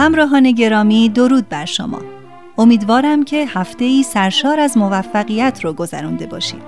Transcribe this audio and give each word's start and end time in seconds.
همراهان 0.00 0.50
گرامی 0.50 1.08
درود 1.08 1.48
بر 1.48 1.64
شما 1.64 1.98
امیدوارم 2.58 3.24
که 3.24 3.46
هفته 3.48 3.84
ای 3.84 4.02
سرشار 4.02 4.60
از 4.60 4.78
موفقیت 4.78 5.60
رو 5.64 5.72
گذرانده 5.72 6.26
باشید 6.26 6.62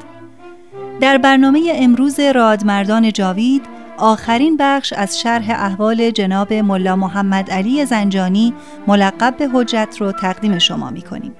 در 1.00 1.18
برنامه 1.18 1.72
امروز 1.74 2.20
رادمردان 2.20 3.12
جاوید 3.12 3.62
آخرین 3.98 4.56
بخش 4.56 4.92
از 4.92 5.20
شرح 5.20 5.50
احوال 5.50 6.10
جناب 6.10 6.52
ملا 6.52 6.96
محمد 6.96 7.50
علی 7.50 7.84
زنجانی 7.84 8.54
ملقب 8.86 9.36
به 9.38 9.48
حجت 9.48 9.96
رو 9.98 10.12
تقدیم 10.12 10.58
شما 10.58 10.90
می 10.90 11.02
کنیم. 11.02 11.32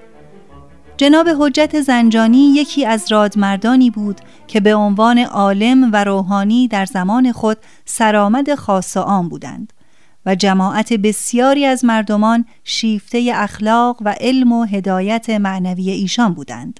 جناب 0.97 1.27
حجت 1.39 1.81
زنجانی 1.81 2.53
یکی 2.55 2.85
از 2.85 3.11
رادمردانی 3.11 3.89
بود 3.89 4.21
که 4.47 4.59
به 4.59 4.75
عنوان 4.75 5.19
عالم 5.19 5.89
و 5.93 6.03
روحانی 6.03 6.67
در 6.67 6.85
زمان 6.85 7.31
خود 7.31 7.57
سرآمد 7.85 8.55
خاص 8.55 8.97
عام 8.97 9.29
بودند. 9.29 9.73
و 10.25 10.35
جماعت 10.35 10.93
بسیاری 10.93 11.65
از 11.65 11.85
مردمان 11.85 12.45
شیفته 12.63 13.31
اخلاق 13.35 13.97
و 14.05 14.15
علم 14.21 14.51
و 14.51 14.63
هدایت 14.63 15.29
معنوی 15.29 15.89
ایشان 15.89 16.33
بودند. 16.33 16.79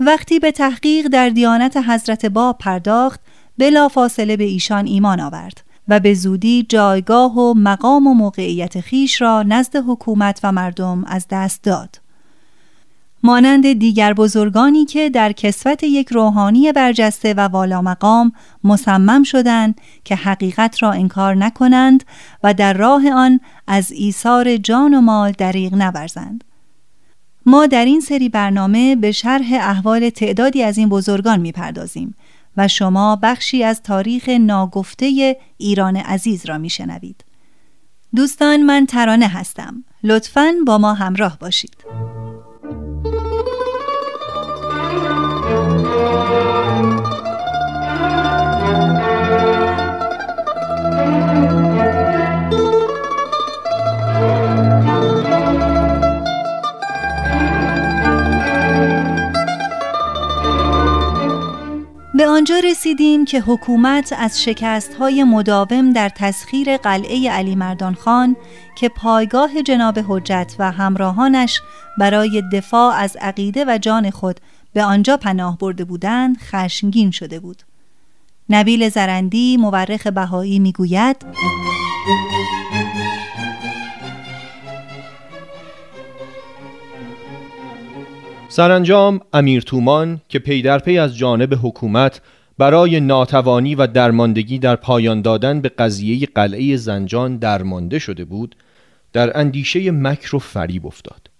وقتی 0.00 0.38
به 0.38 0.52
تحقیق 0.52 1.08
در 1.08 1.28
دیانت 1.28 1.76
حضرت 1.76 2.26
باب 2.26 2.58
پرداخت 2.58 3.20
بلا 3.58 3.88
فاصله 3.88 4.36
به 4.36 4.44
ایشان 4.44 4.86
ایمان 4.86 5.20
آورد 5.20 5.64
و 5.88 6.00
به 6.00 6.14
زودی 6.14 6.66
جایگاه 6.68 7.38
و 7.38 7.54
مقام 7.54 8.06
و 8.06 8.14
موقعیت 8.14 8.80
خیش 8.80 9.22
را 9.22 9.42
نزد 9.42 9.76
حکومت 9.76 10.40
و 10.42 10.52
مردم 10.52 11.04
از 11.04 11.26
دست 11.30 11.62
داد. 11.62 12.05
مانند 13.26 13.72
دیگر 13.72 14.14
بزرگانی 14.14 14.84
که 14.84 15.10
در 15.10 15.32
کسوت 15.32 15.82
یک 15.82 16.08
روحانی 16.08 16.72
برجسته 16.72 17.34
و 17.34 17.40
والا 17.40 17.82
مقام 17.82 18.32
مصمم 18.64 19.22
شدند 19.22 19.80
که 20.04 20.16
حقیقت 20.16 20.82
را 20.82 20.92
انکار 20.92 21.34
نکنند 21.34 22.04
و 22.42 22.54
در 22.54 22.72
راه 22.72 23.10
آن 23.12 23.40
از 23.66 23.92
ایثار 23.92 24.56
جان 24.56 24.94
و 24.94 25.00
مال 25.00 25.32
دریغ 25.32 25.74
نورزند. 25.74 26.44
ما 27.46 27.66
در 27.66 27.84
این 27.84 28.00
سری 28.00 28.28
برنامه 28.28 28.96
به 28.96 29.12
شرح 29.12 29.46
احوال 29.52 30.10
تعدادی 30.10 30.62
از 30.62 30.78
این 30.78 30.88
بزرگان 30.88 31.40
می‌پردازیم 31.40 32.14
و 32.56 32.68
شما 32.68 33.18
بخشی 33.22 33.64
از 33.64 33.82
تاریخ 33.82 34.28
ناگفته 34.28 35.36
ایران 35.58 35.96
عزیز 35.96 36.46
را 36.46 36.58
میشنوید. 36.58 37.24
دوستان 38.16 38.62
من 38.62 38.86
ترانه 38.86 39.28
هستم. 39.28 39.84
لطفاً 40.02 40.52
با 40.66 40.78
ما 40.78 40.94
همراه 40.94 41.38
باشید. 41.38 41.76
آنجا 62.46 62.68
رسیدیم 62.68 63.24
که 63.24 63.40
حکومت 63.40 64.14
از 64.18 64.42
شکست 64.42 64.94
های 64.94 65.24
مداوم 65.24 65.92
در 65.92 66.08
تسخیر 66.08 66.76
قلعه 66.76 67.30
علی 67.30 67.54
مردان 67.54 67.94
خان 67.94 68.36
که 68.78 68.88
پایگاه 68.88 69.62
جناب 69.62 69.98
حجت 70.08 70.54
و 70.58 70.72
همراهانش 70.72 71.60
برای 71.98 72.42
دفاع 72.52 72.94
از 72.94 73.16
عقیده 73.20 73.64
و 73.68 73.78
جان 73.78 74.10
خود 74.10 74.40
به 74.72 74.84
آنجا 74.84 75.16
پناه 75.16 75.58
برده 75.58 75.84
بودند 75.84 76.38
خشمگین 76.38 77.10
شده 77.10 77.40
بود. 77.40 77.62
نبیل 78.50 78.88
زرندی 78.88 79.56
مورخ 79.56 80.06
بهایی 80.06 80.58
می‌گوید 80.58 81.16
سرانجام 88.56 89.20
امیر 89.32 89.62
تومان 89.62 90.20
که 90.28 90.38
پی 90.38 90.62
در 90.62 90.78
پی 90.78 90.98
از 90.98 91.16
جانب 91.16 91.54
حکومت 91.62 92.20
برای 92.58 93.00
ناتوانی 93.00 93.74
و 93.74 93.86
درماندگی 93.86 94.58
در 94.58 94.76
پایان 94.76 95.22
دادن 95.22 95.60
به 95.60 95.68
قضیه 95.68 96.26
قلعه 96.26 96.76
زنجان 96.76 97.36
درمانده 97.36 97.98
شده 97.98 98.24
بود 98.24 98.56
در 99.12 99.38
اندیشه 99.38 99.90
مکر 99.90 100.36
و 100.36 100.38
فریب 100.38 100.86
افتاد. 100.86 101.30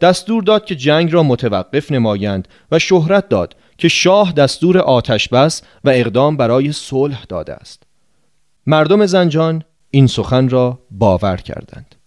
دستور 0.00 0.42
داد 0.42 0.64
که 0.64 0.76
جنگ 0.76 1.12
را 1.12 1.22
متوقف 1.22 1.92
نمایند 1.92 2.48
و 2.72 2.78
شهرت 2.78 3.28
داد 3.28 3.56
که 3.76 3.88
شاه 3.88 4.32
دستور 4.32 4.78
آتش 4.78 5.28
بس 5.28 5.62
و 5.84 5.90
اقدام 5.90 6.36
برای 6.36 6.72
صلح 6.72 7.24
داده 7.28 7.54
است. 7.54 7.82
مردم 8.66 9.06
زنجان 9.06 9.62
این 9.90 10.06
سخن 10.06 10.48
را 10.48 10.78
باور 10.90 11.36
کردند. 11.36 11.97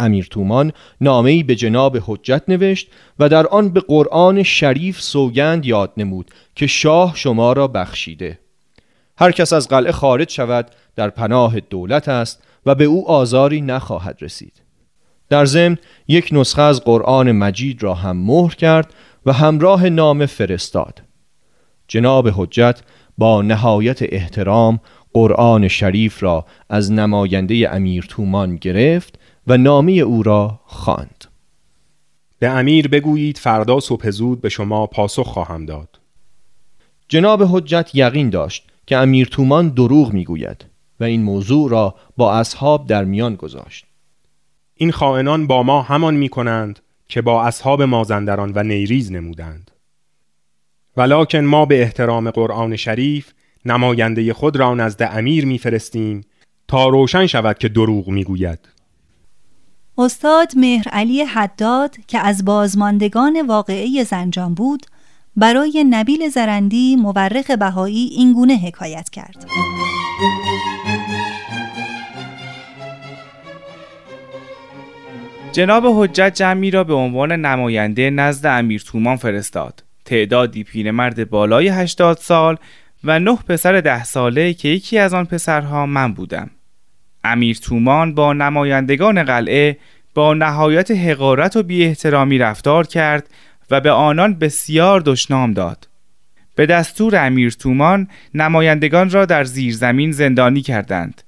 امیر 0.00 0.28
تومان 0.30 0.72
نامه‌ای 1.00 1.42
به 1.42 1.54
جناب 1.54 1.98
حجت 2.06 2.42
نوشت 2.48 2.88
و 3.18 3.28
در 3.28 3.46
آن 3.46 3.68
به 3.68 3.80
قرآن 3.80 4.42
شریف 4.42 5.00
سوگند 5.00 5.66
یاد 5.66 5.92
نمود 5.96 6.30
که 6.54 6.66
شاه 6.66 7.12
شما 7.16 7.52
را 7.52 7.68
بخشیده. 7.68 8.38
هر 9.18 9.32
کس 9.32 9.52
از 9.52 9.68
قلعه 9.68 9.92
خارج 9.92 10.30
شود 10.30 10.70
در 10.96 11.10
پناه 11.10 11.60
دولت 11.60 12.08
است 12.08 12.42
و 12.66 12.74
به 12.74 12.84
او 12.84 13.10
آزاری 13.10 13.60
نخواهد 13.60 14.18
رسید. 14.20 14.62
در 15.28 15.44
ضمن 15.44 15.78
یک 16.08 16.28
نسخه 16.32 16.62
از 16.62 16.84
قرآن 16.84 17.32
مجید 17.32 17.82
را 17.82 17.94
هم 17.94 18.16
مهر 18.16 18.54
کرد 18.54 18.94
و 19.26 19.32
همراه 19.32 19.88
نام 19.88 20.26
فرستاد. 20.26 21.02
جناب 21.88 22.28
حجت 22.28 22.82
با 23.18 23.42
نهایت 23.42 23.98
احترام 24.02 24.80
قرآن 25.12 25.68
شریف 25.68 26.22
را 26.22 26.46
از 26.70 26.92
نماینده 26.92 27.74
امیر 27.74 28.06
تومان 28.08 28.56
گرفت 28.56 29.18
و 29.46 29.56
نامی 29.56 30.00
او 30.00 30.22
را 30.22 30.60
خواند. 30.64 31.24
به 32.38 32.48
امیر 32.48 32.88
بگویید 32.88 33.38
فردا 33.38 33.80
صبح 33.80 34.10
زود 34.10 34.40
به 34.40 34.48
شما 34.48 34.86
پاسخ 34.86 35.26
خواهم 35.26 35.66
داد. 35.66 36.00
جناب 37.08 37.42
حجت 37.42 37.90
یقین 37.94 38.30
داشت 38.30 38.72
که 38.86 38.96
امیر 38.96 39.26
تومان 39.26 39.68
دروغ 39.68 40.12
می‌گوید 40.12 40.64
و 41.00 41.04
این 41.04 41.22
موضوع 41.22 41.70
را 41.70 41.94
با 42.16 42.34
اصحاب 42.34 42.86
در 42.86 43.04
میان 43.04 43.34
گذاشت. 43.34 43.86
این 44.74 44.92
خائنان 44.92 45.46
با 45.46 45.62
ما 45.62 45.82
همان 45.82 46.14
می 46.14 46.28
کنند 46.28 46.80
که 47.08 47.22
با 47.22 47.42
اصحاب 47.42 47.82
مازندران 47.82 48.52
و 48.54 48.62
نیریز 48.62 49.12
نمودند. 49.12 49.70
ولکن 50.96 51.38
ما 51.38 51.66
به 51.66 51.82
احترام 51.82 52.30
قرآن 52.30 52.76
شریف 52.76 53.32
نماینده 53.64 54.32
خود 54.32 54.56
را 54.56 54.74
نزد 54.74 55.02
امیر 55.12 55.46
میفرستیم 55.46 56.20
تا 56.68 56.88
روشن 56.88 57.26
شود 57.26 57.58
که 57.58 57.68
دروغ 57.68 58.08
می‌گوید. 58.08 58.58
استاد 59.98 60.52
مهر 60.56 60.88
علی 60.88 61.22
حداد 61.22 61.96
که 62.06 62.18
از 62.18 62.44
بازماندگان 62.44 63.46
واقعه 63.46 64.04
زنجان 64.04 64.54
بود 64.54 64.86
برای 65.36 65.84
نبیل 65.90 66.28
زرندی 66.28 66.96
مورخ 66.96 67.50
بهایی 67.50 68.10
این 68.12 68.32
گونه 68.32 68.54
حکایت 68.54 69.10
کرد. 69.10 69.46
جناب 75.52 75.84
حجت 75.86 76.34
جمعی 76.34 76.70
را 76.70 76.84
به 76.84 76.94
عنوان 76.94 77.32
نماینده 77.32 78.10
نزد 78.10 78.46
امیر 78.46 78.82
تومان 78.86 79.16
فرستاد. 79.16 79.84
تعدادی 80.04 80.64
پیرمرد 80.64 81.30
بالای 81.30 81.68
80 81.68 82.18
سال 82.18 82.56
و 83.04 83.18
نه 83.18 83.38
پسر 83.48 83.80
ده 83.80 84.04
ساله 84.04 84.54
که 84.54 84.68
یکی 84.68 84.98
از 84.98 85.14
آن 85.14 85.24
پسرها 85.24 85.86
من 85.86 86.12
بودم. 86.12 86.50
امیر 87.24 87.56
تومان 87.56 88.14
با 88.14 88.32
نمایندگان 88.32 89.22
قلعه 89.22 89.76
با 90.14 90.34
نهایت 90.34 90.90
حقارت 90.90 91.56
و 91.56 91.62
بی 91.62 91.84
احترامی 91.84 92.38
رفتار 92.38 92.86
کرد 92.86 93.28
و 93.70 93.80
به 93.80 93.90
آنان 93.90 94.34
بسیار 94.34 95.00
دشنام 95.00 95.52
داد. 95.52 95.88
به 96.54 96.66
دستور 96.66 97.26
امیر 97.26 97.50
تومان 97.50 98.08
نمایندگان 98.34 99.10
را 99.10 99.24
در 99.24 99.44
زیرزمین 99.44 100.12
زندانی 100.12 100.60
کردند. 100.62 101.22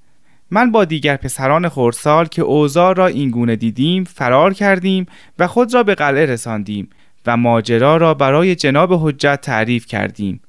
من 0.50 0.73
با 0.73 0.85
دیگر 0.85 1.17
پسران 1.17 1.69
خورسال 1.69 2.26
که 2.26 2.43
اوزار 2.43 2.96
را 2.96 3.06
اینگونه 3.06 3.56
دیدیم 3.56 4.05
فرار 4.05 4.55
کردیم 4.55 5.06
و 5.38 5.46
خود 5.46 5.75
را 5.75 5.82
به 5.82 5.94
قلعه 5.94 6.26
رساندیم 6.26 6.91
و 7.26 7.37
ماجرا 7.37 7.96
را 7.96 8.14
برای 8.14 8.55
جناب 8.55 9.08
حجت 9.08 9.41
تعریف 9.41 9.87
کردیم. 9.87 10.41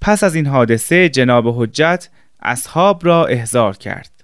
پس 0.00 0.24
از 0.24 0.34
این 0.34 0.46
حادثه 0.46 1.08
جناب 1.08 1.62
حجت 1.62 2.08
اصحاب 2.42 3.06
را 3.06 3.26
احضار 3.26 3.76
کرد. 3.76 4.21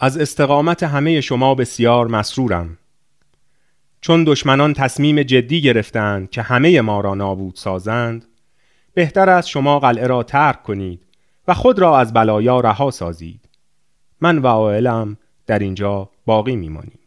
از 0.00 0.18
استقامت 0.18 0.82
همه 0.82 1.20
شما 1.20 1.54
بسیار 1.54 2.06
مسرورم. 2.06 2.78
چون 4.00 4.24
دشمنان 4.24 4.72
تصمیم 4.72 5.22
جدی 5.22 5.60
گرفتند 5.60 6.30
که 6.30 6.42
همه 6.42 6.80
ما 6.80 7.00
را 7.00 7.14
نابود 7.14 7.54
سازند 7.56 8.24
بهتر 8.94 9.30
است 9.30 9.48
شما 9.48 9.78
قلعه 9.78 10.06
را 10.06 10.22
ترک 10.22 10.62
کنید 10.62 11.02
و 11.48 11.54
خود 11.54 11.78
را 11.78 11.98
از 11.98 12.12
بلایا 12.12 12.60
رها 12.60 12.90
سازید. 12.90 13.48
من 14.20 14.38
و 14.38 14.46
عائلم 14.46 15.16
در 15.46 15.58
اینجا 15.58 16.10
باقی 16.26 16.56
میمانیم. 16.56 16.98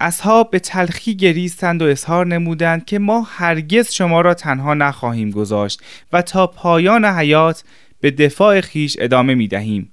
اصحاب 0.00 0.50
به 0.50 0.58
تلخی 0.58 1.16
گریستند 1.16 1.82
و 1.82 1.84
اظهار 1.84 2.26
نمودند 2.26 2.84
که 2.84 2.98
ما 2.98 3.26
هرگز 3.28 3.92
شما 3.92 4.20
را 4.20 4.34
تنها 4.34 4.74
نخواهیم 4.74 5.30
گذاشت 5.30 5.82
و 6.12 6.22
تا 6.22 6.46
پایان 6.46 7.04
حیات 7.04 7.64
به 8.00 8.10
دفاع 8.10 8.60
خیش 8.60 8.96
ادامه 9.00 9.34
می 9.34 9.48
دهیم. 9.48 9.92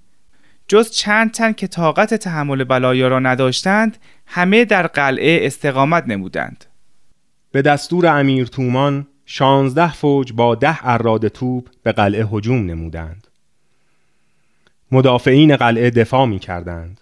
جز 0.68 0.92
چند 0.92 1.32
تن 1.32 1.54
که 1.54 1.68
طاقت 1.68 2.14
تحمل 2.14 2.64
بلایا 2.64 3.08
را 3.08 3.20
نداشتند 3.20 3.98
همه 4.26 4.66
در 4.66 4.88
قلعه 4.88 5.48
استقامت 5.48 6.04
نمودند. 6.08 6.66
به 7.52 7.62
دستور 7.62 8.08
امیر 8.08 8.48
تومان 8.48 9.08
شانزده 9.26 9.94
فوج 9.94 10.34
با 10.34 10.56
ده 10.56 10.88
اراد 10.88 11.28
توپ 11.28 11.70
به 11.84 11.92
قلعه 11.92 12.26
هجوم 12.32 12.66
نمودند. 12.66 13.28
مدافعین 14.92 15.56
قلعه 15.56 15.90
دفاع 15.90 16.26
می 16.26 16.40
کردند 16.40 17.02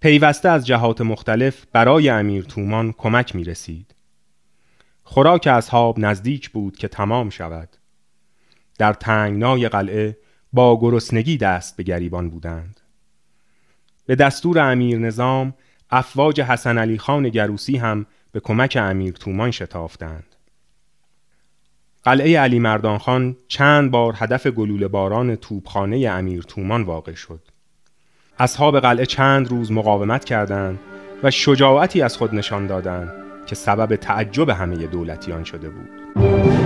پیوسته 0.00 0.48
از 0.48 0.66
جهات 0.66 1.00
مختلف 1.00 1.64
برای 1.72 2.08
امیر 2.08 2.44
تومان 2.44 2.92
کمک 2.98 3.34
می 3.34 3.44
رسید 3.44 3.94
خوراک 5.04 5.46
اصحاب 5.46 5.98
نزدیک 5.98 6.50
بود 6.50 6.76
که 6.76 6.88
تمام 6.88 7.30
شود. 7.30 7.68
در 8.78 8.92
تنگنای 8.92 9.68
قلعه 9.68 10.16
با 10.52 10.80
گرسنگی 10.80 11.36
دست 11.36 11.76
به 11.76 11.82
گریبان 11.82 12.30
بودند. 12.30 12.80
به 14.06 14.14
دستور 14.14 14.58
امیر 14.58 14.98
نظام 14.98 15.54
افواج 15.90 16.40
حسن 16.40 16.78
علی 16.78 16.98
خان 16.98 17.28
گروسی 17.28 17.76
هم 17.76 18.06
به 18.32 18.40
کمک 18.40 18.78
امیر 18.80 19.12
تومان 19.12 19.50
شتافتند. 19.50 20.24
قلعه 22.04 22.38
علی 22.38 22.58
مردان 22.58 22.98
خان 22.98 23.36
چند 23.48 23.90
بار 23.90 24.14
هدف 24.16 24.46
گلوله 24.46 24.88
باران 24.88 25.36
توپخانه 25.36 26.08
امیر 26.08 26.42
تومان 26.42 26.82
واقع 26.82 27.14
شد. 27.14 27.40
اصحاب 28.38 28.80
قلعه 28.80 29.06
چند 29.06 29.48
روز 29.48 29.72
مقاومت 29.72 30.24
کردند 30.24 30.78
و 31.22 31.30
شجاعتی 31.30 32.02
از 32.02 32.16
خود 32.16 32.34
نشان 32.34 32.66
دادند 32.66 33.12
که 33.46 33.54
سبب 33.54 33.96
تعجب 33.96 34.48
همه 34.48 34.86
دولتیان 34.86 35.44
شده 35.44 35.70
بود. 35.70 36.61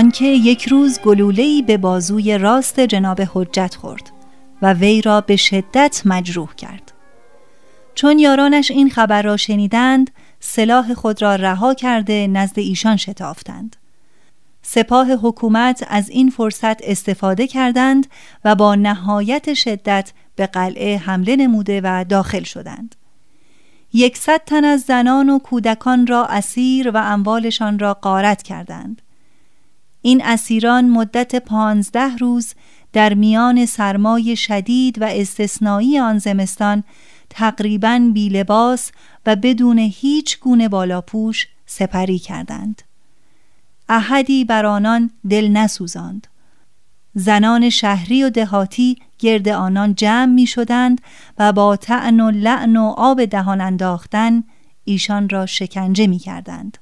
آنکه 0.00 0.24
یک 0.24 0.68
روز 0.68 1.00
گلوله‌ای 1.00 1.62
به 1.62 1.76
بازوی 1.76 2.38
راست 2.38 2.80
جناب 2.80 3.20
حجت 3.34 3.74
خورد 3.74 4.10
و 4.62 4.72
وی 4.72 5.02
را 5.02 5.20
به 5.20 5.36
شدت 5.36 6.02
مجروح 6.04 6.54
کرد. 6.54 6.92
چون 7.94 8.18
یارانش 8.18 8.70
این 8.70 8.90
خبر 8.90 9.22
را 9.22 9.36
شنیدند 9.36 10.10
سلاح 10.40 10.94
خود 10.94 11.22
را 11.22 11.34
رها 11.34 11.74
کرده 11.74 12.26
نزد 12.26 12.58
ایشان 12.58 12.96
شتافتند. 12.96 13.76
سپاه 14.62 15.12
حکومت 15.12 15.86
از 15.88 16.10
این 16.10 16.30
فرصت 16.30 16.82
استفاده 16.82 17.46
کردند 17.46 18.06
و 18.44 18.54
با 18.54 18.74
نهایت 18.74 19.54
شدت 19.54 20.12
به 20.36 20.46
قلعه 20.46 20.96
حمله 20.96 21.36
نموده 21.36 21.80
و 21.84 22.04
داخل 22.08 22.42
شدند. 22.42 22.94
یکصد 23.92 24.40
تن 24.46 24.64
از 24.64 24.80
زنان 24.80 25.30
و 25.30 25.38
کودکان 25.38 26.06
را 26.06 26.26
اسیر 26.26 26.90
و 26.90 26.96
اموالشان 26.96 27.78
را 27.78 27.94
غارت 27.94 28.42
کردند. 28.42 29.02
این 30.02 30.24
اسیران 30.24 30.88
مدت 30.88 31.36
پانزده 31.36 32.16
روز 32.16 32.54
در 32.92 33.14
میان 33.14 33.66
سرمای 33.66 34.36
شدید 34.36 35.02
و 35.02 35.04
استثنایی 35.04 35.98
آن 35.98 36.18
زمستان 36.18 36.84
تقریبا 37.30 38.10
بی 38.14 38.28
لباس 38.28 38.92
و 39.26 39.36
بدون 39.36 39.78
هیچ 39.78 40.40
گونه 40.40 40.68
بالاپوش 40.68 41.48
سپری 41.66 42.18
کردند. 42.18 42.82
احدی 43.88 44.44
بر 44.44 44.66
آنان 44.66 45.10
دل 45.30 45.48
نسوزاند. 45.48 46.26
زنان 47.14 47.70
شهری 47.70 48.24
و 48.24 48.30
دهاتی 48.30 48.96
گرد 49.18 49.48
آنان 49.48 49.94
جمع 49.94 50.32
می 50.32 50.46
شدند 50.46 51.00
و 51.38 51.52
با 51.52 51.76
تعن 51.76 52.20
و 52.20 52.30
لعن 52.30 52.76
و 52.76 52.94
آب 52.96 53.24
دهان 53.24 53.60
انداختن 53.60 54.44
ایشان 54.84 55.28
را 55.28 55.46
شکنجه 55.46 56.06
می 56.06 56.18
کردند 56.18 56.78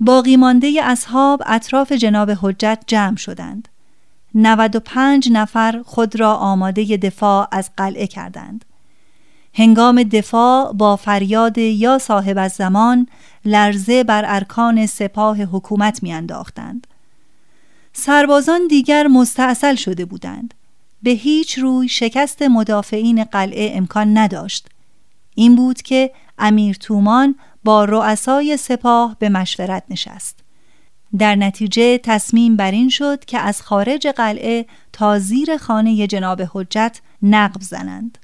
باقی 0.00 0.36
مانده 0.36 0.80
اصحاب 0.82 1.42
اطراف 1.46 1.92
جناب 1.92 2.30
حجت 2.30 2.84
جمع 2.86 3.16
شدند. 3.16 3.68
95 4.34 5.28
نفر 5.32 5.82
خود 5.86 6.20
را 6.20 6.34
آماده 6.34 6.96
دفاع 6.96 7.48
از 7.52 7.70
قلعه 7.76 8.06
کردند. 8.06 8.64
هنگام 9.54 10.02
دفاع 10.02 10.72
با 10.72 10.96
فریاد 10.96 11.58
یا 11.58 11.98
صاحب 11.98 12.38
از 12.38 12.52
زمان 12.52 13.06
لرزه 13.44 14.04
بر 14.04 14.24
ارکان 14.26 14.86
سپاه 14.86 15.42
حکومت 15.42 16.02
میانداختند. 16.02 16.86
سربازان 17.92 18.66
دیگر 18.66 19.06
مستاصل 19.06 19.74
شده 19.74 20.04
بودند. 20.04 20.54
به 21.02 21.10
هیچ 21.10 21.58
روی 21.58 21.88
شکست 21.88 22.42
مدافعین 22.42 23.24
قلعه 23.24 23.72
امکان 23.76 24.18
نداشت. 24.18 24.68
این 25.34 25.56
بود 25.56 25.82
که 25.82 26.10
امیر 26.38 26.76
تومان 26.76 27.34
با 27.64 27.84
رؤسای 27.84 28.56
سپاه 28.56 29.16
به 29.18 29.28
مشورت 29.28 29.82
نشست. 29.90 30.38
در 31.18 31.34
نتیجه 31.34 31.98
تصمیم 31.98 32.56
بر 32.56 32.70
این 32.70 32.88
شد 32.88 33.24
که 33.24 33.38
از 33.38 33.62
خارج 33.62 34.06
قلعه 34.06 34.66
تا 34.92 35.18
زیر 35.18 35.56
خانه 35.56 36.06
جناب 36.06 36.42
حجت 36.52 37.00
نقب 37.22 37.60
زنند. 37.60 38.18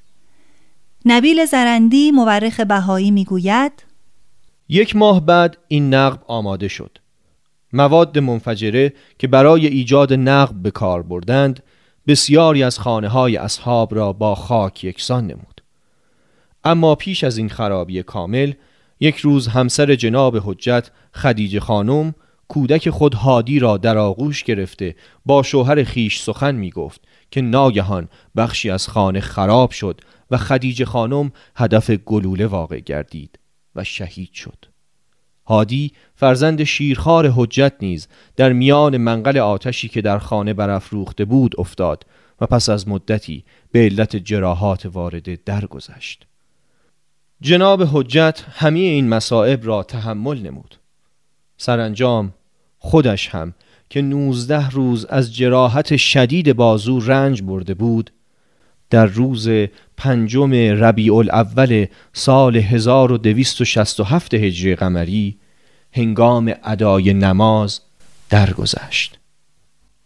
نبیل 1.05 1.45
زرندی 1.45 2.11
مورخ 2.11 2.59
بهایی 2.59 3.11
می‌گوید 3.11 3.83
یک 4.69 4.95
ماه 4.95 5.25
بعد 5.25 5.57
این 5.67 5.93
نقب 5.93 6.19
آماده 6.27 6.67
شد. 6.67 6.97
مواد 7.73 8.19
منفجره 8.19 8.93
که 9.19 9.27
برای 9.27 9.67
ایجاد 9.67 10.13
نقب 10.13 10.61
به 10.61 10.71
کار 10.71 11.01
بردند 11.03 11.63
بسیاری 12.07 12.63
از 12.63 12.79
خانه 12.79 13.07
های 13.07 13.37
اصحاب 13.37 13.95
را 13.95 14.13
با 14.13 14.35
خاک 14.35 14.83
یکسان 14.83 15.27
نمود. 15.27 15.61
اما 16.63 16.95
پیش 16.95 17.23
از 17.23 17.37
این 17.37 17.49
خرابی 17.49 18.03
کامل 18.03 18.53
یک 18.99 19.17
روز 19.17 19.47
همسر 19.47 19.95
جناب 19.95 20.37
حجت 20.37 20.91
خدیجه 21.13 21.59
خانم 21.59 22.15
کودک 22.47 22.89
خود 22.89 23.13
هادی 23.13 23.59
را 23.59 23.77
در 23.77 23.97
آغوش 23.97 24.43
گرفته 24.43 24.95
با 25.25 25.43
شوهر 25.43 25.83
خیش 25.83 26.21
سخن 26.21 26.55
می 26.55 26.69
گفت 26.69 27.01
که 27.31 27.41
ناگهان 27.41 28.07
بخشی 28.35 28.69
از 28.69 28.87
خانه 28.87 29.19
خراب 29.19 29.71
شد 29.71 30.01
و 30.31 30.37
خدیجه 30.37 30.85
خانم 30.85 31.31
هدف 31.55 31.91
گلوله 31.91 32.47
واقع 32.47 32.79
گردید 32.79 33.39
و 33.75 33.83
شهید 33.83 34.33
شد 34.33 34.65
هادی 35.47 35.91
فرزند 36.15 36.63
شیرخوار 36.63 37.31
حجت 37.35 37.73
نیز 37.81 38.07
در 38.35 38.53
میان 38.53 38.97
منقل 38.97 39.37
آتشی 39.37 39.87
که 39.87 40.01
در 40.01 40.19
خانه 40.19 40.53
برافروخته 40.53 41.25
بود 41.25 41.55
افتاد 41.57 42.05
و 42.41 42.45
پس 42.45 42.69
از 42.69 42.87
مدتی 42.87 43.43
به 43.71 43.79
علت 43.79 44.15
جراحات 44.15 44.85
وارده 44.85 45.39
درگذشت. 45.45 46.27
جناب 47.41 47.83
حجت 47.93 48.45
همه 48.51 48.79
این 48.79 49.09
مصائب 49.09 49.67
را 49.67 49.83
تحمل 49.83 50.39
نمود. 50.39 50.77
سرانجام 51.57 52.33
خودش 52.79 53.29
هم 53.29 53.53
که 53.89 54.01
نوزده 54.01 54.69
روز 54.69 55.05
از 55.05 55.35
جراحت 55.35 55.97
شدید 55.97 56.53
بازو 56.53 56.99
رنج 56.99 57.41
برده 57.41 57.73
بود 57.73 58.11
در 58.89 59.05
روز 59.05 59.49
پنجم 59.97 60.53
ربیع 60.53 61.15
الاول 61.15 61.85
سال 62.13 62.57
1267 62.57 64.33
هجری 64.33 64.75
قمری 64.75 65.37
هنگام 65.91 66.53
ادای 66.63 67.13
نماز 67.13 67.81
درگذشت 68.29 69.19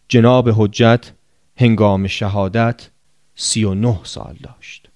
جناب 0.10 0.50
حجت 0.50 1.12
هنگام 1.58 2.08
شهادت 2.08 2.90
سی 3.36 3.64
و 3.64 3.74
نه 3.74 4.00
سال 4.04 4.36
داشت 4.44 4.89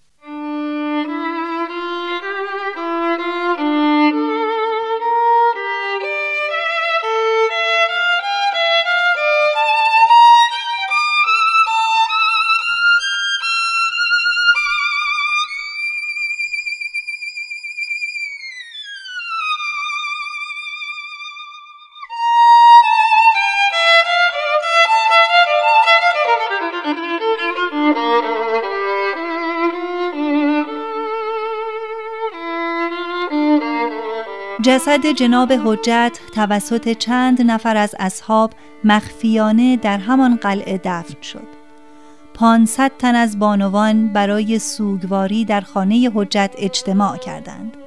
جسد 34.63 35.05
جناب 35.07 35.53
حجت 35.53 36.19
توسط 36.35 36.97
چند 36.97 37.41
نفر 37.41 37.77
از 37.77 37.95
اصحاب 37.99 38.53
مخفیانه 38.83 39.77
در 39.77 39.97
همان 39.97 40.35
قلعه 40.35 40.81
دفن 40.83 41.21
شد. 41.21 41.47
پانصد 42.33 42.91
تن 42.99 43.15
از 43.15 43.39
بانوان 43.39 44.07
برای 44.07 44.59
سوگواری 44.59 45.45
در 45.45 45.61
خانه 45.61 46.11
حجت 46.13 46.51
اجتماع 46.57 47.17
کردند. 47.17 47.77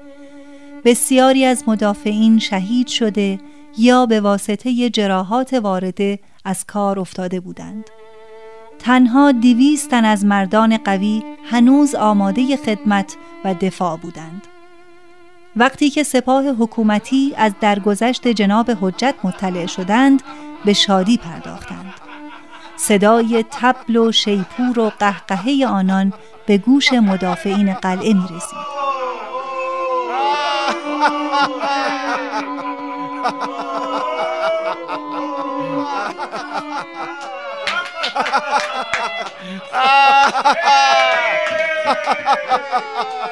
بسیاری 0.85 1.45
از 1.45 1.65
مدافعین 1.67 2.39
شهید 2.39 2.87
شده 2.87 3.39
یا 3.79 4.07
به 4.07 4.21
واسطه 4.21 4.91
جراحات 4.91 5.53
وارده 5.53 6.19
از 6.45 6.65
کار 6.65 7.01
افتاده 7.01 7.41
بودند. 7.41 7.85
تنها 8.79 9.33
دویست 9.33 9.91
تن 9.91 10.05
از 10.05 10.25
مردان 10.25 10.77
قوی 10.77 11.23
هنوز 11.45 11.95
آماده 11.95 12.57
خدمت 12.57 13.17
و 13.45 13.55
دفاع 13.55 13.97
بودند. 13.97 14.43
وقتی 15.57 15.91
که 15.91 16.03
سپاه 16.03 16.49
حکومتی 16.49 17.35
از 17.37 17.53
درگذشت 17.61 18.29
جناب 18.29 18.71
حجت 18.81 19.15
مطلع 19.25 19.67
شدند 19.67 20.23
به 20.65 20.73
شادی 20.73 21.17
پرداختند 21.17 21.95
صدای 22.77 23.45
تبل 23.51 23.97
و 23.97 24.13
شیپور 24.13 24.79
و 24.79 24.93
قهقهه 24.99 25.67
آنان 25.69 26.13
به 26.47 26.59
گوش 26.59 26.93
مدافعین 26.93 27.75
قلعه 27.75 28.15
می 28.15 28.25
رسید. 28.31 28.77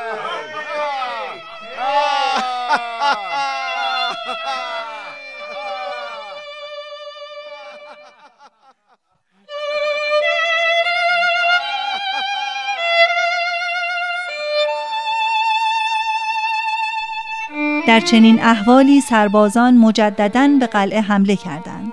در 17.86 18.00
چنین 18.00 18.42
احوالی 18.42 19.00
سربازان 19.00 19.74
مجددا 19.74 20.56
به 20.60 20.66
قلعه 20.66 21.00
حمله 21.00 21.36
کردند. 21.36 21.92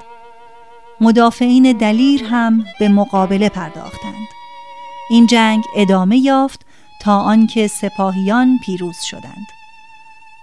مدافعین 1.01 1.77
دلیر 1.77 2.23
هم 2.23 2.65
به 2.79 2.89
مقابله 2.89 3.49
پرداختند. 3.49 4.27
این 5.09 5.27
جنگ 5.27 5.63
ادامه 5.75 6.17
یافت 6.17 6.65
تا 7.01 7.19
آنکه 7.19 7.67
سپاهیان 7.67 8.59
پیروز 8.63 9.01
شدند. 9.01 9.60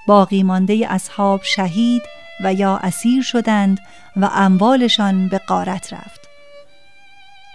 باقی 0.08 0.42
مانده 0.42 0.86
اصحاب 0.88 1.40
شهید 1.42 2.02
و 2.44 2.54
یا 2.54 2.76
اسیر 2.76 3.22
شدند 3.22 3.78
و 4.16 4.30
اموالشان 4.34 5.28
به 5.28 5.38
قارت 5.38 5.92
رفت. 5.92 6.28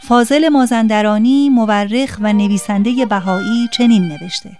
فاضل 0.08 0.50
مازندرانی 0.50 1.50
مورخ 1.50 2.18
و 2.22 2.34
نویسنده 2.34 3.06
بهایی 3.06 3.68
چنین 3.74 4.08
نوشته 4.08 4.52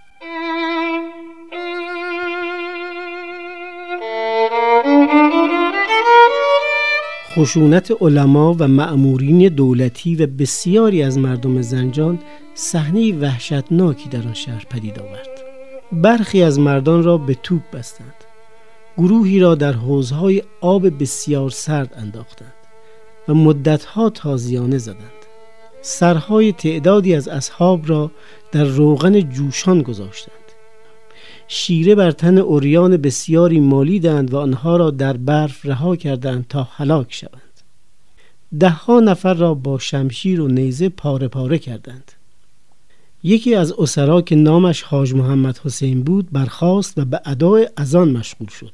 خشونت 7.36 7.92
علما 8.02 8.56
و 8.60 8.68
معمورین 8.68 9.48
دولتی 9.50 10.16
و 10.16 10.28
بسیاری 10.28 11.04
از 11.04 11.18
مردم 11.18 11.62
زنجان 11.62 12.20
صحنه 12.54 13.14
وحشتناکی 13.14 14.10
در 14.10 14.28
آن 14.28 14.34
شهر 14.34 14.66
پدید 14.70 15.00
آورد 15.00 15.33
برخی 15.94 16.44
از 16.44 16.60
مردان 16.60 17.04
را 17.04 17.18
به 17.18 17.34
توپ 17.44 17.62
بستند. 17.74 18.14
گروهی 18.98 19.40
را 19.40 19.56
در 19.56 19.74
حوزهای 19.74 20.44
آب 20.62 21.02
بسیار 21.02 21.50
سرد 21.50 21.94
انداختند 21.98 22.54
و 23.28 23.34
مدتها 23.34 24.10
تازیانه 24.10 24.78
زدند. 24.78 25.24
سرهای 25.82 26.52
تعدادی 26.52 27.16
از 27.16 27.28
اصحاب 27.28 27.90
را 27.90 28.12
در 28.52 28.64
روغن 28.64 29.20
جوشان 29.20 29.82
گذاشتند. 29.82 30.34
شیره 31.48 31.96
بر 31.96 32.12
تن 32.12 32.38
اوریان 32.38 32.98
بسیاری 32.98 33.60
مالیدند 33.60 34.34
و 34.34 34.38
آنها 34.38 34.78
را 34.78 34.92
در 34.92 35.18
برف 35.18 35.66
رها 35.66 35.96
کردند 35.96 36.46
تا 36.50 36.68
هلاک 36.72 37.14
شوند. 37.14 37.42
دهها 38.60 39.00
نفر 39.00 39.34
را 39.34 39.54
با 39.54 39.80
شمشیر 39.80 40.42
و 40.42 40.48
نیزه 40.48 40.90
پاره 40.90 41.28
پاره 41.28 41.58
کردند. 41.58 42.12
یکی 43.24 43.56
از 43.56 43.72
اسرا 43.72 44.22
که 44.22 44.36
نامش 44.36 44.82
حاج 44.82 45.14
محمد 45.14 45.58
حسین 45.64 46.04
بود 46.04 46.28
برخاست 46.32 46.98
و 46.98 47.06
به 47.06 47.22
ادای 47.26 47.70
اذان 47.78 48.12
مشغول 48.12 48.48
شد. 48.48 48.74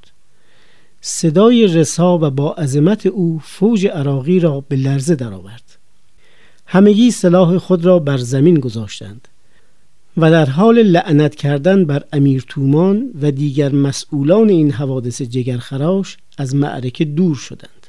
صدای 1.01 1.67
رسا 1.67 2.17
و 2.17 2.29
با 2.29 2.53
عظمت 2.53 3.05
او 3.05 3.39
فوج 3.43 3.87
عراقی 3.87 4.39
را 4.39 4.63
به 4.67 4.75
لرزه 4.75 5.15
درآورد. 5.15 5.77
همگی 6.65 7.11
سلاح 7.11 7.57
خود 7.57 7.85
را 7.85 7.99
بر 7.99 8.17
زمین 8.17 8.59
گذاشتند 8.59 9.27
و 10.17 10.31
در 10.31 10.45
حال 10.45 10.83
لعنت 10.83 11.35
کردن 11.35 11.85
بر 11.85 12.03
امیر 12.13 12.45
تومان 12.47 13.11
و 13.21 13.31
دیگر 13.31 13.71
مسئولان 13.71 14.49
این 14.49 14.71
حوادث 14.71 15.21
جگرخراش 15.21 16.17
از 16.37 16.55
معرکه 16.55 17.05
دور 17.05 17.35
شدند. 17.35 17.87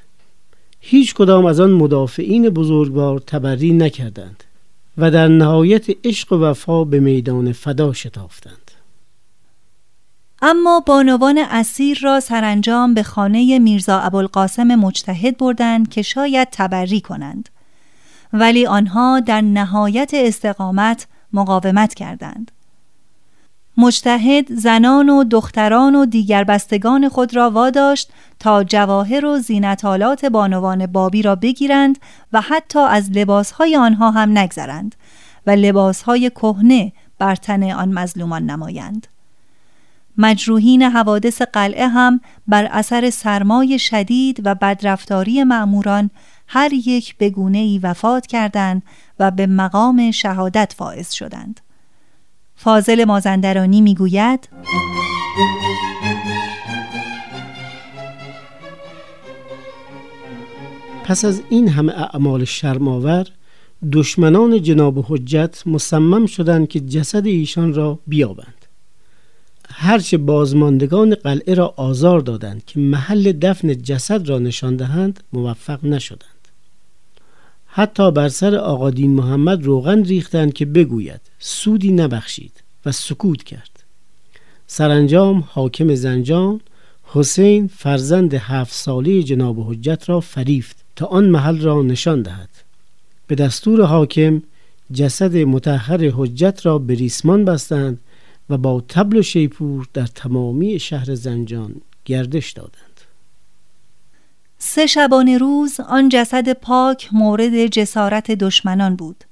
هیچ 0.80 1.14
کدام 1.14 1.46
از 1.46 1.60
آن 1.60 1.70
مدافعین 1.70 2.48
بزرگوار 2.48 3.18
تبری 3.18 3.72
نکردند. 3.72 4.44
و 4.98 5.10
در 5.10 5.28
نهایت 5.28 5.86
عشق 6.04 6.32
و 6.32 6.44
وفا 6.44 6.84
به 6.84 7.00
میدان 7.00 7.52
فدا 7.52 7.92
شتافتند 7.92 8.70
اما 10.42 10.80
بانوان 10.80 11.38
اسیر 11.38 11.98
را 12.02 12.20
سرانجام 12.20 12.94
به 12.94 13.02
خانه 13.02 13.58
میرزا 13.58 13.98
ابوالقاسم 13.98 14.74
مجتهد 14.74 15.38
بردند 15.38 15.88
که 15.88 16.02
شاید 16.02 16.48
تبری 16.52 17.00
کنند 17.00 17.48
ولی 18.32 18.66
آنها 18.66 19.20
در 19.20 19.40
نهایت 19.40 20.10
استقامت 20.14 21.06
مقاومت 21.32 21.94
کردند. 21.94 22.50
مجتهد 23.80 24.54
زنان 24.54 25.08
و 25.08 25.24
دختران 25.24 25.94
و 25.94 26.06
دیگر 26.06 26.44
بستگان 26.44 27.08
خود 27.08 27.36
را 27.36 27.50
واداشت 27.50 28.10
تا 28.38 28.64
جواهر 28.64 29.24
و 29.24 29.38
زینتالات 29.38 30.24
بانوان 30.24 30.86
بابی 30.86 31.22
را 31.22 31.34
بگیرند 31.34 31.98
و 32.32 32.40
حتی 32.40 32.78
از 32.78 33.10
لباسهای 33.10 33.76
آنها 33.76 34.10
هم 34.10 34.38
نگذرند 34.38 34.94
و 35.46 35.50
لباسهای 35.50 36.30
کهنه 36.30 36.92
بر 37.18 37.36
تن 37.36 37.70
آن 37.70 37.92
مظلومان 37.92 38.50
نمایند. 38.50 39.06
مجروحین 40.18 40.82
حوادث 40.82 41.42
قلعه 41.42 41.88
هم 41.88 42.20
بر 42.48 42.64
اثر 42.64 43.10
سرمای 43.10 43.78
شدید 43.78 44.40
و 44.44 44.54
بدرفتاری 44.54 45.44
معموران 45.44 46.10
هر 46.46 46.72
یک 46.72 47.16
به 47.16 47.30
گونه 47.30 47.58
ای 47.58 47.78
وفات 47.78 48.26
کردند 48.26 48.82
و 49.18 49.30
به 49.30 49.46
مقام 49.46 50.10
شهادت 50.10 50.74
فائز 50.76 51.12
شدند. 51.12 51.60
فاضل 52.62 53.04
مازندرانی 53.04 53.80
می‌گوید 53.80 54.48
پس 61.04 61.24
از 61.24 61.42
این 61.50 61.68
همه 61.68 61.92
اعمال 61.92 62.44
شرماور 62.44 63.26
دشمنان 63.92 64.62
جناب 64.62 65.04
حجت 65.08 65.62
مصمم 65.66 66.26
شدند 66.26 66.68
که 66.68 66.80
جسد 66.80 67.26
ایشان 67.26 67.74
را 67.74 67.98
بیابند. 68.06 68.66
هرچه 69.70 70.18
بازماندگان 70.18 71.14
قلعه 71.14 71.54
را 71.54 71.74
آزار 71.76 72.20
دادند 72.20 72.64
که 72.64 72.80
محل 72.80 73.32
دفن 73.32 73.82
جسد 73.82 74.28
را 74.28 74.38
نشان 74.38 74.76
دهند 74.76 75.22
موفق 75.32 75.84
نشدند. 75.84 76.39
حتی 77.72 78.10
بر 78.10 78.28
سر 78.28 78.56
آقادین 78.56 79.10
محمد 79.10 79.64
روغن 79.64 80.04
ریختند 80.04 80.52
که 80.52 80.66
بگوید 80.66 81.20
سودی 81.38 81.92
نبخشید 81.92 82.52
و 82.86 82.92
سکوت 82.92 83.42
کرد. 83.42 83.84
سرانجام 84.66 85.44
حاکم 85.48 85.94
زنجان 85.94 86.60
حسین 87.04 87.70
فرزند 87.76 88.34
هفت 88.34 88.74
ساله 88.74 89.22
جناب 89.22 89.70
حجت 89.70 90.08
را 90.08 90.20
فریفت 90.20 90.76
تا 90.96 91.06
آن 91.06 91.24
محل 91.24 91.60
را 91.60 91.82
نشان 91.82 92.22
دهد. 92.22 92.48
به 93.26 93.34
دستور 93.34 93.84
حاکم 93.84 94.42
جسد 94.92 95.36
متحر 95.36 96.12
حجت 96.16 96.66
را 96.66 96.78
به 96.78 96.94
ریسمان 96.94 97.44
بستند 97.44 97.98
و 98.50 98.58
با 98.58 98.84
تبل 98.88 99.16
و 99.16 99.22
شیپور 99.22 99.88
در 99.94 100.06
تمامی 100.06 100.78
شهر 100.78 101.14
زنجان 101.14 101.74
گردش 102.04 102.52
دادند. 102.52 102.89
سه 104.62 104.86
شبانه 104.86 105.38
روز 105.38 105.80
آن 105.80 106.08
جسد 106.08 106.52
پاک 106.52 107.08
مورد 107.12 107.66
جسارت 107.66 108.30
دشمنان 108.30 108.96
بود 108.96 109.24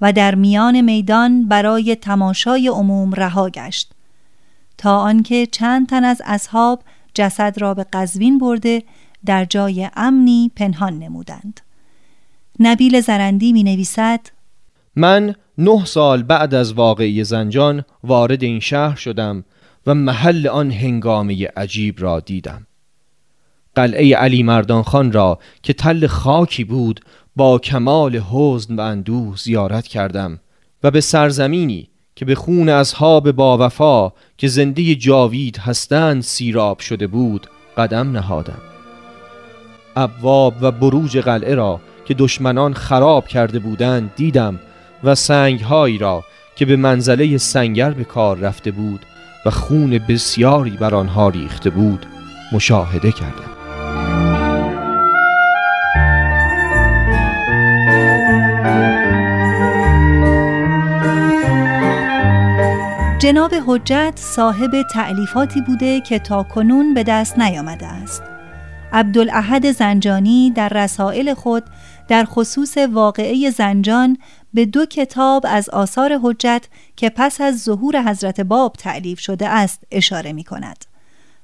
و 0.00 0.12
در 0.12 0.34
میان 0.34 0.80
میدان 0.80 1.48
برای 1.48 1.96
تماشای 1.96 2.68
عموم 2.68 3.14
رها 3.14 3.50
گشت 3.50 3.92
تا 4.78 4.98
آنکه 4.98 5.46
چند 5.46 5.88
تن 5.88 6.04
از 6.04 6.22
اصحاب 6.24 6.82
جسد 7.14 7.54
را 7.58 7.74
به 7.74 7.86
قزوین 7.92 8.38
برده 8.38 8.82
در 9.26 9.44
جای 9.44 9.88
امنی 9.96 10.50
پنهان 10.56 10.98
نمودند. 10.98 11.60
نبیل 12.60 13.00
زرندی 13.00 13.52
می 13.52 13.62
نویسد 13.62 14.20
من 14.96 15.34
نه 15.58 15.84
سال 15.84 16.22
بعد 16.22 16.54
از 16.54 16.72
واقعی 16.72 17.24
زنجان 17.24 17.84
وارد 18.04 18.42
این 18.42 18.60
شهر 18.60 18.96
شدم 18.96 19.44
و 19.86 19.94
محل 19.94 20.48
آن 20.48 20.70
هنگامه 20.70 21.46
عجیب 21.56 21.94
را 21.98 22.20
دیدم. 22.20 22.66
قلعه 23.74 24.16
علی 24.16 24.42
مردان 24.42 24.82
خان 24.82 25.12
را 25.12 25.38
که 25.62 25.72
تل 25.72 26.06
خاکی 26.06 26.64
بود 26.64 27.00
با 27.36 27.58
کمال 27.58 28.16
حزن 28.16 28.76
و 28.76 28.80
اندوه 28.80 29.36
زیارت 29.36 29.86
کردم 29.86 30.40
و 30.82 30.90
به 30.90 31.00
سرزمینی 31.00 31.88
که 32.16 32.24
به 32.24 32.34
خون 32.34 32.68
اصحاب 32.68 33.32
با 33.32 33.58
وفا 33.58 34.12
که 34.38 34.48
زنده 34.48 34.94
جاوید 34.94 35.58
هستند 35.58 36.22
سیراب 36.22 36.78
شده 36.78 37.06
بود 37.06 37.46
قدم 37.76 38.10
نهادم. 38.10 38.60
ابواب 39.96 40.54
و 40.60 40.70
بروج 40.70 41.18
قلعه 41.18 41.54
را 41.54 41.80
که 42.04 42.14
دشمنان 42.14 42.74
خراب 42.74 43.28
کرده 43.28 43.58
بودند 43.58 44.12
دیدم 44.16 44.60
و 45.04 45.14
سنگهایی 45.14 45.98
را 45.98 46.24
که 46.56 46.66
به 46.66 46.76
منزله 46.76 47.38
سنگر 47.38 47.90
به 47.90 48.04
کار 48.04 48.38
رفته 48.38 48.70
بود 48.70 49.00
و 49.46 49.50
خون 49.50 49.98
بسیاری 49.98 50.70
بر 50.70 50.94
آنها 50.94 51.28
ریخته 51.28 51.70
بود 51.70 52.06
مشاهده 52.52 53.12
کردم. 53.12 53.61
جناب 63.22 63.54
حجت 63.66 64.12
صاحب 64.16 64.82
تعلیفاتی 64.92 65.60
بوده 65.60 66.00
که 66.00 66.18
تا 66.18 66.42
کنون 66.42 66.94
به 66.94 67.02
دست 67.02 67.38
نیامده 67.38 67.86
است 67.86 68.22
عبدالاحد 68.92 69.70
زنجانی 69.70 70.50
در 70.50 70.68
رسائل 70.68 71.34
خود 71.34 71.64
در 72.08 72.24
خصوص 72.24 72.76
واقعه 72.76 73.50
زنجان 73.50 74.18
به 74.54 74.66
دو 74.66 74.86
کتاب 74.86 75.46
از 75.48 75.68
آثار 75.68 76.18
حجت 76.22 76.68
که 76.96 77.10
پس 77.10 77.40
از 77.40 77.62
ظهور 77.62 78.02
حضرت 78.10 78.40
باب 78.40 78.72
تعلیف 78.72 79.20
شده 79.20 79.48
است 79.48 79.84
اشاره 79.90 80.32
می 80.32 80.44
کند. 80.44 80.84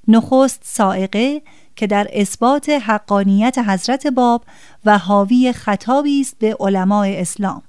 نخست 0.08 0.60
سائقه 0.64 1.42
که 1.76 1.86
در 1.86 2.08
اثبات 2.12 2.68
حقانیت 2.68 3.58
حضرت 3.58 4.06
باب 4.06 4.44
و 4.84 4.98
حاوی 4.98 5.52
خطابی 5.52 6.20
است 6.20 6.36
به 6.38 6.56
علمای 6.60 7.20
اسلام. 7.20 7.62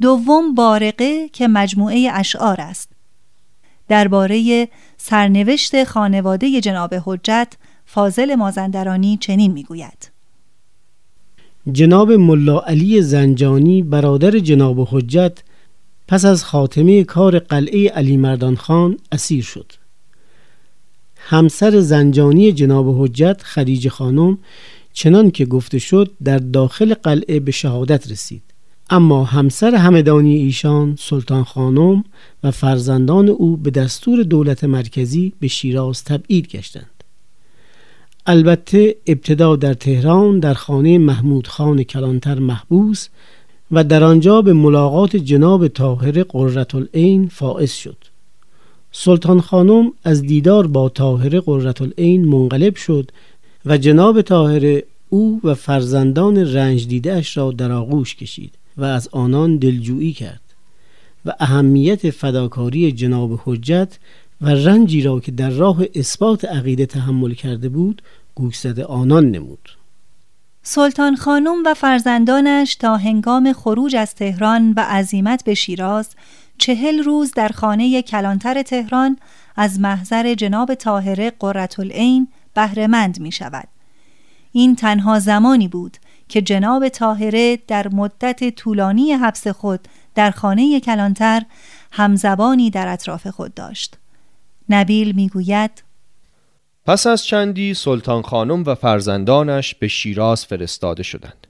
دوم 0.00 0.54
بارقه 0.54 1.28
که 1.28 1.48
مجموعه 1.48 2.10
اشعار 2.12 2.60
است. 2.60 2.88
درباره 3.88 4.68
سرنوشت 4.96 5.84
خانواده 5.84 6.60
جناب 6.60 6.94
حجت 7.04 7.54
فاضل 7.86 8.34
مازندرانی 8.34 9.18
چنین 9.20 9.52
می‌گوید. 9.52 10.10
جناب 11.72 12.12
ملا 12.12 12.60
علی 12.60 13.02
زنجانی 13.02 13.82
برادر 13.82 14.38
جناب 14.38 14.88
حجت 14.90 15.38
پس 16.08 16.24
از 16.24 16.44
خاتمه 16.44 17.04
کار 17.04 17.38
قلعه 17.38 17.88
علی 17.88 18.16
مردان 18.16 18.56
خان 18.56 18.98
اسیر 19.12 19.44
شد. 19.44 19.72
همسر 21.16 21.80
زنجانی 21.80 22.52
جناب 22.52 23.02
حجت 23.02 23.42
خدیجه 23.42 23.90
خانم 23.90 24.38
چنان 24.92 25.30
که 25.30 25.46
گفته 25.46 25.78
شد 25.78 26.10
در 26.24 26.38
داخل 26.38 26.94
قلعه 26.94 27.40
به 27.40 27.50
شهادت 27.50 28.10
رسید. 28.10 28.42
اما 28.90 29.24
همسر 29.24 29.74
همدانی 29.74 30.36
ایشان 30.36 30.96
سلطان 30.98 31.44
خانم 31.44 32.04
و 32.42 32.50
فرزندان 32.50 33.28
او 33.28 33.56
به 33.56 33.70
دستور 33.70 34.22
دولت 34.22 34.64
مرکزی 34.64 35.32
به 35.40 35.48
شیراز 35.48 36.04
تبعید 36.04 36.48
گشتند. 36.48 37.04
البته 38.26 38.96
ابتدا 39.06 39.56
در 39.56 39.74
تهران 39.74 40.38
در 40.38 40.54
خانه 40.54 40.98
محمود 40.98 41.46
خان 41.46 41.82
کلانتر 41.82 42.38
محبوس 42.38 43.08
و 43.70 43.84
در 43.84 44.04
آنجا 44.04 44.42
به 44.42 44.52
ملاقات 44.52 45.16
جناب 45.16 45.68
طاهر 45.68 46.22
قررت 46.22 46.74
العین 46.74 47.28
فائز 47.28 47.72
شد. 47.72 47.96
سلطان 48.92 49.40
خانم 49.40 49.92
از 50.04 50.22
دیدار 50.22 50.66
با 50.66 50.88
طاهر 50.88 51.40
قررت 51.40 51.82
العین 51.82 52.24
منقلب 52.24 52.76
شد 52.76 53.10
و 53.66 53.76
جناب 53.78 54.22
طاهر 54.22 54.82
او 55.08 55.40
و 55.44 55.54
فرزندان 55.54 56.36
رنج 56.54 56.86
دیدهش 56.86 57.36
را 57.36 57.52
در 57.52 57.72
آغوش 57.72 58.14
کشید. 58.14 58.54
و 58.76 58.84
از 58.84 59.08
آنان 59.12 59.56
دلجویی 59.56 60.12
کرد 60.12 60.40
و 61.26 61.32
اهمیت 61.40 62.10
فداکاری 62.10 62.92
جناب 62.92 63.40
حجت 63.44 63.98
و 64.40 64.48
رنجی 64.48 65.02
را 65.02 65.20
که 65.20 65.32
در 65.32 65.50
راه 65.50 65.82
اثبات 65.94 66.44
عقیده 66.44 66.86
تحمل 66.86 67.34
کرده 67.34 67.68
بود 67.68 68.02
گوشزد 68.34 68.80
آنان 68.80 69.30
نمود 69.30 69.76
سلطان 70.62 71.16
خانم 71.16 71.62
و 71.66 71.74
فرزندانش 71.74 72.74
تا 72.74 72.96
هنگام 72.96 73.52
خروج 73.52 73.96
از 73.96 74.14
تهران 74.14 74.72
و 74.76 74.80
عزیمت 74.80 75.44
به 75.44 75.54
شیراز 75.54 76.08
چهل 76.58 77.02
روز 77.02 77.32
در 77.32 77.48
خانه 77.48 78.02
کلانتر 78.02 78.62
تهران 78.62 79.16
از 79.56 79.80
محضر 79.80 80.34
جناب 80.34 80.74
طاهره 80.74 81.32
قررت 81.38 81.80
العین 81.80 82.28
بهرهمند 82.54 83.20
می 83.20 83.32
شود. 83.32 83.68
این 84.52 84.76
تنها 84.76 85.18
زمانی 85.18 85.68
بود 85.68 85.96
که 86.28 86.42
جناب 86.42 86.88
طاهره 86.88 87.58
در 87.68 87.88
مدت 87.88 88.54
طولانی 88.54 89.12
حبس 89.12 89.48
خود 89.48 89.88
در 90.14 90.30
خانه 90.30 90.80
کلانتر 90.80 91.42
همزبانی 91.92 92.70
در 92.70 92.88
اطراف 92.88 93.26
خود 93.26 93.54
داشت. 93.54 93.96
نبیل 94.68 95.12
می‌گوید 95.12 95.82
پس 96.86 97.06
از 97.06 97.24
چندی 97.24 97.74
سلطان 97.74 98.22
خانم 98.22 98.64
و 98.66 98.74
فرزندانش 98.74 99.74
به 99.74 99.88
شیراز 99.88 100.46
فرستاده 100.46 101.02
شدند 101.02 101.46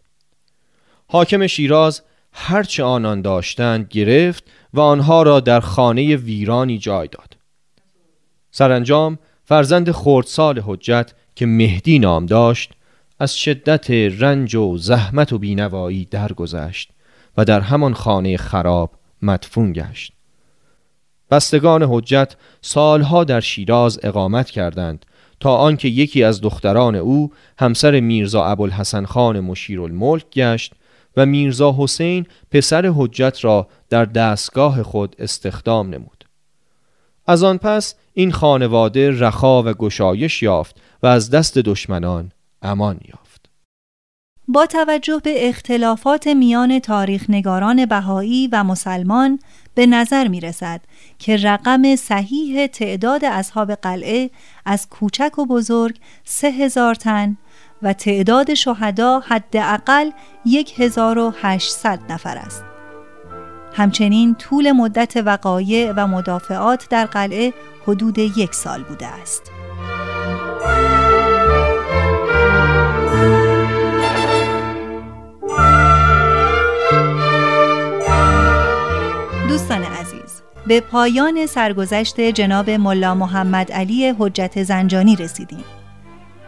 حاکم 1.06 1.46
شیراز 1.46 2.02
هرچه 2.32 2.84
آنان 2.84 3.22
داشتند 3.22 3.88
گرفت 3.88 4.44
و 4.74 4.80
آنها 4.80 5.22
را 5.22 5.40
در 5.40 5.60
خانه 5.60 6.16
ویرانی 6.16 6.78
جای 6.78 7.08
داد 7.08 7.36
سرانجام 8.50 9.18
فرزند 9.44 9.90
خردسال 9.90 10.62
حجت 10.66 11.12
که 11.34 11.46
مهدی 11.46 11.98
نام 11.98 12.26
داشت 12.26 12.72
از 13.18 13.38
شدت 13.38 13.90
رنج 13.90 14.55
و 14.55 14.76
زحمت 14.76 15.33
و 15.33 15.38
بینوایی 15.38 16.05
درگذشت 16.05 16.90
و 17.37 17.44
در 17.44 17.61
همان 17.61 17.94
خانه 17.94 18.37
خراب 18.37 18.90
مدفون 19.22 19.72
گشت. 19.72 20.12
بستگان 21.31 21.83
حجت 21.83 22.37
سالها 22.61 23.24
در 23.24 23.40
شیراز 23.40 24.00
اقامت 24.02 24.50
کردند 24.50 25.07
تا 25.40 25.57
آنکه 25.57 25.88
یکی 25.88 26.24
از 26.24 26.40
دختران 26.40 26.94
او 26.94 27.33
همسر 27.59 28.00
میرزا 28.00 28.44
ابوالحسن 28.44 29.05
خان 29.05 29.40
مشیرالملک 29.40 30.31
گشت 30.31 30.72
و 31.16 31.26
میرزا 31.26 31.74
حسین 31.79 32.26
پسر 32.50 32.92
حجت 32.96 33.38
را 33.44 33.68
در 33.88 34.05
دستگاه 34.05 34.83
خود 34.83 35.16
استخدام 35.18 35.88
نمود. 35.88 36.24
از 37.26 37.42
آن 37.42 37.59
پس 37.59 37.94
این 38.14 38.33
خانواده 38.33 39.11
رخا 39.20 39.62
و 39.62 39.72
گشایش 39.72 40.42
یافت 40.42 40.76
و 41.02 41.07
از 41.07 41.31
دست 41.31 41.59
دشمنان 41.59 42.33
امان 42.66 43.00
یافت 43.09 43.50
با 44.48 44.66
توجه 44.66 45.20
به 45.24 45.48
اختلافات 45.48 46.26
میان 46.26 46.79
تاریخ 46.79 47.24
نگاران 47.29 47.87
بهایی 47.87 48.48
و 48.52 48.64
مسلمان 48.64 49.38
به 49.74 49.87
نظر 49.87 50.29
می 50.29 50.40
رسد 50.40 50.81
که 51.18 51.37
رقم 51.37 51.96
صحیح 51.96 52.66
تعداد 52.66 53.24
اصحاب 53.24 53.72
قلعه 53.72 54.31
از 54.64 54.88
کوچک 54.88 55.38
و 55.38 55.46
بزرگ 55.46 55.96
سه 56.24 56.48
هزار 56.48 56.94
تن 56.94 57.37
و 57.83 57.92
تعداد 57.92 58.55
شهدا 58.55 59.20
حداقل 59.20 60.11
1800 60.76 62.00
نفر 62.12 62.38
است. 62.38 62.64
همچنین 63.72 64.35
طول 64.35 64.72
مدت 64.72 65.16
وقایع 65.16 65.92
و 65.96 66.07
مدافعات 66.07 66.88
در 66.90 67.07
قلعه 67.07 67.52
حدود 67.87 68.18
یک 68.18 68.55
سال 68.55 68.83
بوده 68.83 69.07
است. 69.07 69.56
به 80.66 80.81
پایان 80.81 81.46
سرگذشت 81.46 82.20
جناب 82.20 82.70
ملا 82.70 83.14
محمد 83.14 83.72
علی 83.72 84.14
حجت 84.18 84.62
زنجانی 84.62 85.16
رسیدیم. 85.16 85.64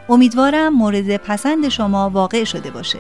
امیدوارم 0.09 0.75
مورد 0.75 1.17
پسند 1.17 1.69
شما 1.69 2.11
واقع 2.11 2.45
شده 2.45 2.71
باشه. 2.71 2.99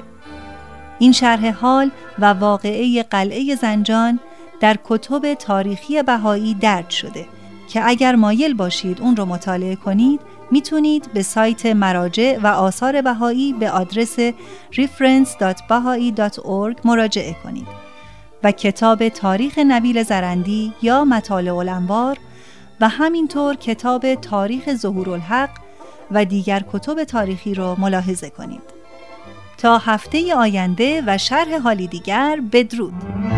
این 0.98 1.12
شرح 1.12 1.50
حال 1.50 1.90
و 2.18 2.24
واقعه 2.24 3.02
قلعه 3.02 3.54
زنجان 3.54 4.20
در 4.60 4.76
کتب 4.84 5.34
تاریخی 5.34 6.02
بهایی 6.02 6.54
درد 6.54 6.90
شده 6.90 7.26
که 7.68 7.88
اگر 7.88 8.14
مایل 8.14 8.54
باشید 8.54 9.00
اون 9.00 9.16
رو 9.16 9.24
مطالعه 9.24 9.76
کنید 9.76 10.20
می‌تونید 10.50 11.10
به 11.14 11.22
سایت 11.22 11.66
مراجع 11.66 12.38
و 12.42 12.46
آثار 12.46 13.02
بهایی 13.02 13.52
به 13.52 13.70
آدرس 13.70 14.16
reference.bahai.org 14.72 16.76
مراجعه 16.84 17.36
کنید. 17.44 17.87
و 18.42 18.52
کتاب 18.52 19.08
تاریخ 19.08 19.58
نبیل 19.58 20.02
زرندی 20.02 20.72
یا 20.82 21.04
مطالع 21.04 21.56
الانوار 21.56 22.18
و 22.80 22.88
همینطور 22.88 23.54
کتاب 23.54 24.14
تاریخ 24.14 24.74
ظهور 24.74 25.10
الحق 25.10 25.50
و 26.10 26.24
دیگر 26.24 26.62
کتب 26.72 27.04
تاریخی 27.04 27.54
را 27.54 27.76
ملاحظه 27.78 28.30
کنید. 28.30 28.62
تا 29.58 29.78
هفته 29.78 30.34
آینده 30.34 31.02
و 31.06 31.18
شرح 31.18 31.58
حالی 31.58 31.86
دیگر 31.86 32.40
بدرود. 32.52 33.37